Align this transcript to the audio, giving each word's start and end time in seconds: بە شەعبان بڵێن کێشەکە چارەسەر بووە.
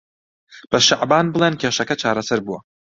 بە 0.69 0.77
شەعبان 0.87 1.25
بڵێن 1.33 1.55
کێشەکە 1.61 1.95
چارەسەر 2.01 2.39
بووە. 2.45 2.59